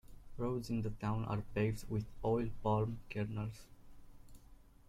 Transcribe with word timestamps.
Roads 0.35 0.71
in 0.71 0.81
the 0.81 0.89
town 0.89 1.25
are 1.25 1.43
paved 1.53 1.87
with 1.87 2.05
oil 2.25 2.49
palm 2.63 2.97
kernels. 3.11 3.67